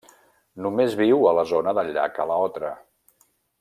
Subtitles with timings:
[0.65, 2.77] Només viu a la zona del llac Alaotra.